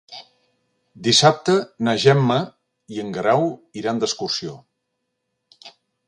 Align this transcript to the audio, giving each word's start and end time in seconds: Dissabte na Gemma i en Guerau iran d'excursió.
Dissabte 1.07 1.57
na 1.87 1.93
Gemma 2.03 2.37
i 2.95 3.03
en 3.03 3.11
Guerau 3.17 3.45
iran 3.83 4.01
d'excursió. 4.05 4.55